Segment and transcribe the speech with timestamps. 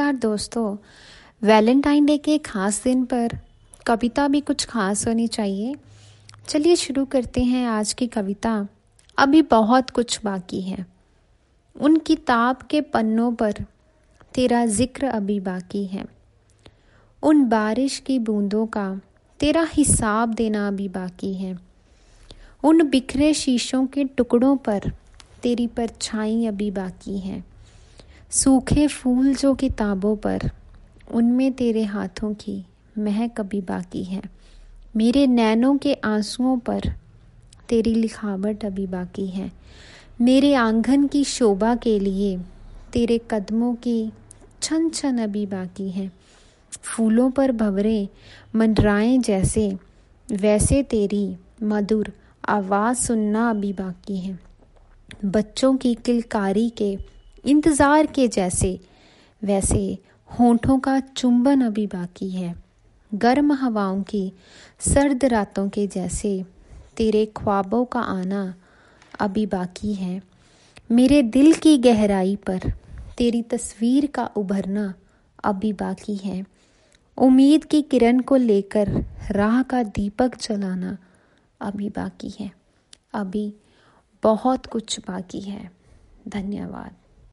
[0.00, 0.76] नमस्कार दोस्तों,
[1.42, 3.36] Valentine day के खास दिन पर
[3.86, 5.74] कविता भी कुछ खास होनी चाहिए।
[6.48, 8.68] चलिए शुरू करते हैं आज की कविता।
[9.18, 10.86] अभी बहुत कुछ बाकी है।
[11.80, 13.52] उन किताब के पन्नों पर
[14.34, 16.06] तेरा ज़िक्र अभी बाकी है।
[17.22, 19.00] उन बारिश की बूंदों का
[19.40, 21.58] तेरा हिसाब देना अभी बाकी है।
[22.64, 24.92] उन बिखरे शीशों के टुकड़ों पर
[25.42, 27.49] तेरी परछाई अभी बाकी है।
[28.30, 30.40] सूखे फूल जो किताबों पर,
[31.12, 32.64] उनमें तेरे हाथों की
[32.98, 34.22] महक अभी बाकी है।
[34.96, 36.80] मेरे नैनों के आंसुओं पर
[37.68, 39.52] तेरी लिखावट अभी बाकी है।
[40.20, 42.38] मेरे आँगन की शोभा के लिए
[42.92, 44.12] तेरे कदमों की
[44.62, 46.12] छन छन अभी बाकी है।
[46.82, 48.08] फूलों पर भवरे
[48.54, 49.76] मंडराएँ जैसे,
[50.32, 52.12] वैसे तेरी मधुर
[52.48, 54.40] आवाज़ सुनना अभी बाकी है।
[55.24, 58.80] बच्चों की किलकारी के इंतज़ार के जैसे,
[59.44, 59.98] वैसे
[60.38, 62.54] होठों का चुंबन अभी बाकी है।
[63.14, 64.32] गर्म हवाओं की,
[64.80, 66.44] सर्द रातों के जैसे
[66.96, 68.54] तेरे ख्वाबों का आना
[69.20, 70.22] अभी बाकी है।
[70.92, 72.58] मेरे दिल की गहराई पर
[73.18, 74.94] तेरी तस्वीर का उभरना
[75.44, 76.44] अभी बाकी है।
[77.18, 80.98] उम्मीद की किरण को लेकर राह का दीपक जलाना
[81.60, 82.50] अभी बाकी है।
[83.14, 83.54] अभी
[84.22, 85.70] बहुत कुछ बाकी है।
[86.28, 86.90] धन्यवाद।